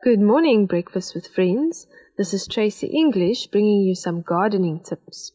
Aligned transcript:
Good 0.00 0.20
morning, 0.20 0.66
Breakfast 0.66 1.16
with 1.16 1.26
Friends. 1.26 1.88
This 2.16 2.32
is 2.32 2.46
Tracy 2.46 2.86
English 2.86 3.48
bringing 3.48 3.80
you 3.80 3.96
some 3.96 4.22
gardening 4.22 4.78
tips. 4.78 5.32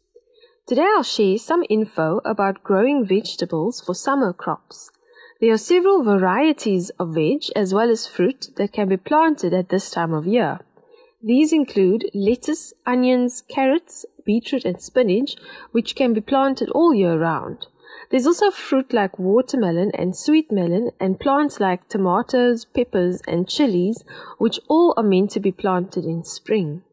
Today 0.65 0.87
I'll 0.95 1.03
share 1.03 1.37
some 1.37 1.65
info 1.69 2.21
about 2.23 2.63
growing 2.63 3.05
vegetables 3.05 3.81
for 3.81 3.93
summer 3.93 4.31
crops. 4.31 4.89
There 5.41 5.51
are 5.51 5.57
several 5.57 6.01
varieties 6.01 6.91
of 6.91 7.13
veg 7.13 7.43
as 7.57 7.73
well 7.73 7.89
as 7.89 8.07
fruit 8.07 8.51
that 8.55 8.71
can 8.71 8.87
be 8.87 8.95
planted 8.95 9.53
at 9.53 9.67
this 9.67 9.91
time 9.91 10.13
of 10.13 10.25
year. 10.25 10.61
These 11.21 11.51
include 11.51 12.09
lettuce, 12.13 12.73
onions, 12.85 13.41
carrots, 13.41 14.05
beetroot, 14.25 14.63
and 14.63 14.81
spinach, 14.81 15.35
which 15.73 15.93
can 15.93 16.13
be 16.13 16.21
planted 16.21 16.69
all 16.69 16.93
year 16.93 17.19
round. 17.19 17.67
There's 18.09 18.27
also 18.27 18.51
fruit 18.51 18.93
like 18.93 19.17
watermelon 19.17 19.91
and 19.95 20.15
sweet 20.15 20.51
melon, 20.51 20.91
and 20.99 21.19
plants 21.19 21.59
like 21.59 21.89
tomatoes, 21.89 22.65
peppers, 22.65 23.21
and 23.27 23.47
chilies, 23.47 24.03
which 24.37 24.59
all 24.67 24.93
are 24.97 25.03
meant 25.03 25.31
to 25.31 25.39
be 25.39 25.51
planted 25.51 26.05
in 26.05 26.23
spring. 26.23 26.83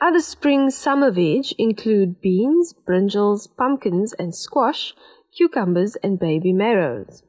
Other 0.00 0.20
spring 0.20 0.70
summer 0.70 1.10
veg 1.10 1.52
include 1.58 2.20
beans, 2.20 2.74
brinjals, 2.88 3.48
pumpkins, 3.54 4.14
and 4.14 4.34
squash, 4.34 4.94
cucumbers, 5.36 5.96
and 5.96 6.18
baby 6.18 6.52
marrows. 6.52 7.22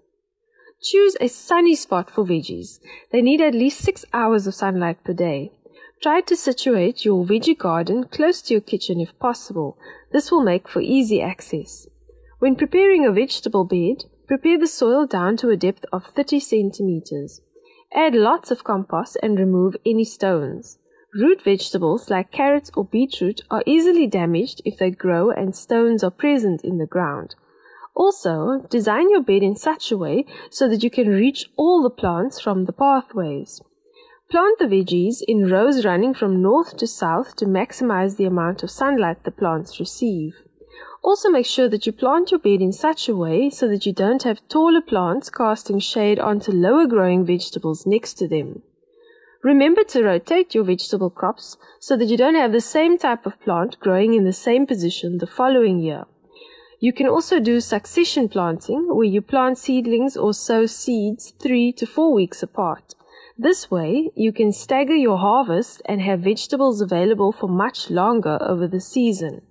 Choose 0.81 1.15
a 1.19 1.27
sunny 1.27 1.75
spot 1.75 2.09
for 2.09 2.25
veggies. 2.25 2.79
They 3.11 3.21
need 3.21 3.41
at 3.41 3.53
least 3.53 3.81
six 3.81 4.05
hours 4.13 4.47
of 4.47 4.55
sunlight 4.55 5.03
per 5.03 5.13
day. 5.13 5.51
Try 6.01 6.21
to 6.21 6.35
situate 6.35 7.05
your 7.05 7.23
veggie 7.23 7.57
garden 7.57 8.05
close 8.05 8.41
to 8.43 8.55
your 8.55 8.61
kitchen 8.61 8.99
if 8.99 9.17
possible. 9.19 9.77
This 10.11 10.31
will 10.31 10.41
make 10.41 10.67
for 10.67 10.81
easy 10.81 11.21
access. 11.21 11.87
When 12.41 12.55
preparing 12.55 13.05
a 13.05 13.11
vegetable 13.11 13.65
bed, 13.65 14.05
prepare 14.25 14.57
the 14.57 14.65
soil 14.65 15.05
down 15.05 15.37
to 15.37 15.49
a 15.49 15.55
depth 15.55 15.85
of 15.93 16.07
30 16.07 16.39
centimeters. 16.39 17.39
Add 17.93 18.15
lots 18.15 18.49
of 18.49 18.63
compost 18.63 19.15
and 19.21 19.37
remove 19.37 19.75
any 19.85 20.05
stones. 20.05 20.79
Root 21.13 21.43
vegetables 21.43 22.09
like 22.09 22.31
carrots 22.31 22.71
or 22.75 22.83
beetroot 22.83 23.41
are 23.51 23.61
easily 23.67 24.07
damaged 24.07 24.59
if 24.65 24.79
they 24.79 24.89
grow 24.89 25.29
and 25.29 25.55
stones 25.55 26.03
are 26.03 26.09
present 26.09 26.63
in 26.63 26.79
the 26.79 26.87
ground. 26.87 27.35
Also, 27.93 28.65
design 28.71 29.11
your 29.11 29.21
bed 29.21 29.43
in 29.43 29.55
such 29.55 29.91
a 29.91 29.97
way 29.97 30.25
so 30.49 30.67
that 30.67 30.81
you 30.81 30.89
can 30.89 31.09
reach 31.09 31.45
all 31.57 31.83
the 31.83 31.91
plants 31.91 32.41
from 32.41 32.65
the 32.65 32.73
pathways. 32.73 33.61
Plant 34.31 34.57
the 34.57 34.65
veggies 34.65 35.21
in 35.27 35.47
rows 35.47 35.85
running 35.85 36.15
from 36.15 36.41
north 36.41 36.75
to 36.77 36.87
south 36.87 37.35
to 37.35 37.45
maximize 37.45 38.17
the 38.17 38.25
amount 38.25 38.63
of 38.63 38.71
sunlight 38.71 39.25
the 39.25 39.31
plants 39.31 39.79
receive. 39.79 40.33
Also 41.03 41.29
make 41.29 41.45
sure 41.45 41.67
that 41.67 41.85
you 41.85 41.91
plant 41.91 42.31
your 42.31 42.39
bed 42.39 42.61
in 42.61 42.71
such 42.71 43.09
a 43.09 43.15
way 43.15 43.49
so 43.49 43.67
that 43.67 43.85
you 43.85 43.93
don't 43.93 44.23
have 44.23 44.47
taller 44.47 44.81
plants 44.81 45.29
casting 45.29 45.79
shade 45.79 46.19
onto 46.19 46.51
lower 46.51 46.85
growing 46.85 47.25
vegetables 47.25 47.85
next 47.85 48.13
to 48.13 48.27
them. 48.27 48.61
Remember 49.43 49.83
to 49.85 50.03
rotate 50.03 50.53
your 50.53 50.63
vegetable 50.63 51.09
crops 51.09 51.57
so 51.79 51.97
that 51.97 52.09
you 52.09 52.17
don't 52.17 52.35
have 52.35 52.51
the 52.51 52.61
same 52.61 52.99
type 52.99 53.25
of 53.25 53.39
plant 53.41 53.79
growing 53.79 54.13
in 54.13 54.23
the 54.23 54.33
same 54.33 54.67
position 54.67 55.17
the 55.17 55.25
following 55.25 55.79
year. 55.79 56.05
You 56.79 56.93
can 56.93 57.07
also 57.07 57.39
do 57.39 57.59
succession 57.59 58.29
planting 58.29 58.95
where 58.95 59.05
you 59.05 59.21
plant 59.21 59.57
seedlings 59.57 60.15
or 60.15 60.33
sow 60.33 60.67
seeds 60.67 61.33
three 61.39 61.71
to 61.73 61.87
four 61.87 62.13
weeks 62.13 62.43
apart. 62.43 62.93
This 63.37 63.71
way, 63.71 64.11
you 64.15 64.31
can 64.31 64.51
stagger 64.51 64.95
your 64.95 65.17
harvest 65.17 65.81
and 65.85 66.01
have 66.01 66.19
vegetables 66.19 66.79
available 66.81 67.31
for 67.31 67.47
much 67.47 67.89
longer 67.89 68.37
over 68.41 68.67
the 68.67 68.79
season. 68.79 69.41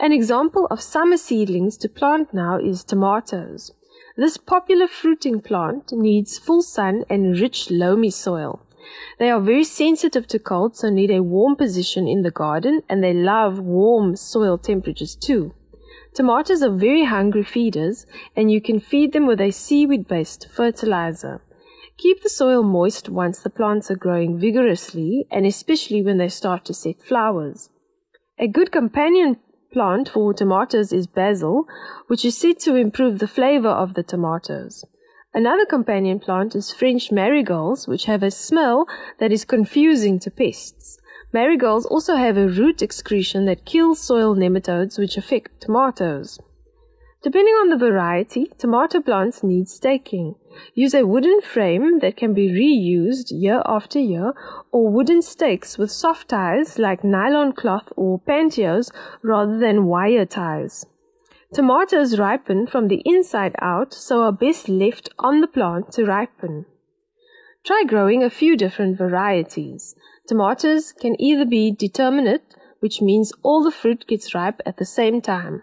An 0.00 0.12
example 0.12 0.66
of 0.70 0.80
summer 0.80 1.16
seedlings 1.16 1.76
to 1.78 1.88
plant 1.88 2.34
now 2.34 2.58
is 2.58 2.82
tomatoes. 2.82 3.72
This 4.16 4.36
popular 4.36 4.88
fruiting 4.88 5.40
plant 5.40 5.92
needs 5.92 6.38
full 6.38 6.62
sun 6.62 7.04
and 7.08 7.38
rich 7.38 7.70
loamy 7.70 8.10
soil. 8.10 8.60
They 9.18 9.30
are 9.30 9.40
very 9.40 9.64
sensitive 9.64 10.26
to 10.28 10.38
cold, 10.38 10.76
so 10.76 10.90
need 10.90 11.10
a 11.10 11.22
warm 11.22 11.56
position 11.56 12.06
in 12.06 12.22
the 12.22 12.30
garden, 12.30 12.82
and 12.88 13.02
they 13.02 13.14
love 13.14 13.60
warm 13.60 14.16
soil 14.16 14.58
temperatures 14.58 15.14
too. 15.14 15.54
Tomatoes 16.12 16.62
are 16.62 16.74
very 16.74 17.04
hungry 17.04 17.44
feeders, 17.44 18.06
and 18.36 18.50
you 18.50 18.60
can 18.60 18.80
feed 18.80 19.12
them 19.12 19.26
with 19.26 19.40
a 19.40 19.52
seaweed 19.52 20.06
based 20.06 20.48
fertilizer. 20.50 21.40
Keep 21.96 22.22
the 22.22 22.28
soil 22.28 22.62
moist 22.62 23.08
once 23.08 23.38
the 23.38 23.50
plants 23.50 23.90
are 23.90 23.96
growing 23.96 24.38
vigorously 24.38 25.26
and 25.30 25.46
especially 25.46 26.02
when 26.02 26.18
they 26.18 26.28
start 26.28 26.64
to 26.64 26.74
set 26.74 27.00
flowers. 27.00 27.70
A 28.38 28.48
good 28.48 28.72
companion 28.72 29.38
plant 29.74 30.08
for 30.08 30.32
tomatoes 30.32 30.92
is 30.92 31.08
basil, 31.08 31.66
which 32.06 32.24
is 32.24 32.38
said 32.38 32.60
to 32.60 32.76
improve 32.76 33.18
the 33.18 33.26
flavor 33.28 33.68
of 33.68 33.94
the 33.94 34.04
tomatoes. 34.04 34.84
Another 35.34 35.66
companion 35.66 36.20
plant 36.20 36.54
is 36.54 36.72
French 36.72 37.10
marigolds, 37.10 37.88
which 37.88 38.04
have 38.04 38.22
a 38.22 38.30
smell 38.30 38.86
that 39.18 39.32
is 39.32 39.44
confusing 39.44 40.20
to 40.20 40.30
pests. 40.30 41.00
Marigolds 41.32 41.86
also 41.86 42.14
have 42.14 42.36
a 42.36 42.46
root 42.46 42.82
excretion 42.82 43.46
that 43.46 43.64
kills 43.66 43.98
soil 43.98 44.36
nematodes 44.36 44.96
which 44.96 45.16
affect 45.16 45.60
tomatoes. 45.60 46.38
Depending 47.24 47.54
on 47.54 47.70
the 47.70 47.78
variety, 47.78 48.52
tomato 48.58 49.00
plants 49.00 49.42
need 49.42 49.66
staking. 49.66 50.34
Use 50.74 50.92
a 50.92 51.06
wooden 51.06 51.40
frame 51.40 52.00
that 52.00 52.18
can 52.18 52.34
be 52.34 52.50
reused 52.50 53.28
year 53.30 53.62
after 53.64 53.98
year 53.98 54.34
or 54.70 54.90
wooden 54.90 55.22
stakes 55.22 55.78
with 55.78 55.90
soft 55.90 56.28
ties 56.28 56.78
like 56.78 57.02
nylon 57.02 57.54
cloth 57.54 57.90
or 57.96 58.20
pantyhose 58.20 58.92
rather 59.22 59.58
than 59.58 59.86
wire 59.86 60.26
ties. 60.26 60.84
Tomatoes 61.54 62.18
ripen 62.18 62.66
from 62.66 62.88
the 62.88 63.00
inside 63.06 63.54
out 63.58 63.94
so 63.94 64.20
are 64.20 64.30
best 64.30 64.68
left 64.68 65.08
on 65.18 65.40
the 65.40 65.46
plant 65.46 65.92
to 65.92 66.04
ripen. 66.04 66.66
Try 67.64 67.84
growing 67.88 68.22
a 68.22 68.28
few 68.28 68.54
different 68.54 68.98
varieties. 68.98 69.96
Tomatoes 70.26 70.92
can 70.92 71.18
either 71.18 71.46
be 71.46 71.70
determinate, 71.70 72.54
which 72.80 73.00
means 73.00 73.32
all 73.42 73.62
the 73.62 73.70
fruit 73.70 74.06
gets 74.06 74.34
ripe 74.34 74.60
at 74.66 74.76
the 74.76 74.84
same 74.84 75.22
time. 75.22 75.62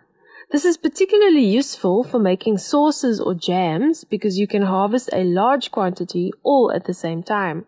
This 0.52 0.66
is 0.66 0.78
particularly 0.78 1.46
useful 1.46 2.04
for 2.04 2.20
making 2.20 2.58
sauces 2.58 3.22
or 3.22 3.34
jams 3.34 4.04
because 4.04 4.38
you 4.38 4.48
can 4.48 4.64
harvest 4.64 5.10
a 5.14 5.24
large 5.24 5.72
quantity 5.72 6.34
all 6.44 6.74
at 6.76 6.84
the 6.84 6.94
same 6.94 7.24
time. 7.24 7.66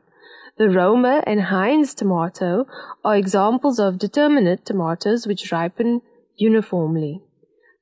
The 0.57 0.69
Roma 0.69 1.23
and 1.25 1.43
Heinz 1.43 1.93
tomato 1.93 2.65
are 3.05 3.15
examples 3.15 3.79
of 3.79 3.97
determinate 3.97 4.65
tomatoes 4.65 5.25
which 5.25 5.49
ripen 5.49 6.01
uniformly. 6.35 7.21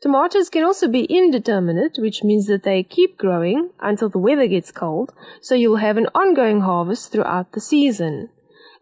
Tomatoes 0.02 0.50
can 0.50 0.64
also 0.64 0.88
be 0.88 1.06
indeterminate, 1.06 1.98
which 1.98 2.24
means 2.24 2.46
that 2.48 2.64
they 2.64 2.84
keep 2.84 3.18
growing 3.18 3.72
until 3.80 4.10
the 4.10 4.20
weather 4.20 4.48
gets 4.48 4.72
cold, 4.72 5.14
so 5.42 5.56
you'll 5.56 5.78
have 5.78 5.98
an 5.98 6.08
ongoing 6.14 6.62
harvest 6.62 7.12
throughout 7.12 7.52
the 7.54 7.60
season. 7.60 8.30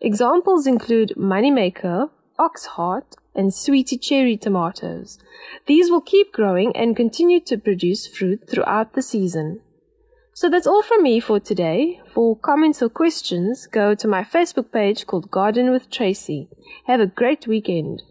Examples 0.01 0.67
include 0.67 1.13
Moneymaker, 1.17 2.09
Oxheart, 2.39 3.15
and 3.35 3.53
sweetie 3.53 3.97
cherry 3.97 4.37
tomatoes. 4.37 5.19
These 5.65 5.91
will 5.91 6.01
keep 6.01 6.33
growing 6.33 6.75
and 6.75 6.95
continue 6.95 7.39
to 7.41 7.57
produce 7.57 8.07
fruit 8.07 8.49
throughout 8.49 8.93
the 8.93 9.01
season. 9.01 9.61
So 10.33 10.49
that's 10.49 10.67
all 10.67 10.81
from 10.81 11.03
me 11.03 11.19
for 11.19 11.39
today. 11.39 12.01
For 12.13 12.37
comments 12.37 12.81
or 12.81 12.89
questions, 12.89 13.67
go 13.67 13.93
to 13.95 14.07
my 14.07 14.23
Facebook 14.23 14.71
page 14.71 15.05
called 15.05 15.29
Garden 15.29 15.69
with 15.69 15.89
Tracy. 15.89 16.47
Have 16.85 17.01
a 17.01 17.07
great 17.07 17.45
weekend. 17.45 18.03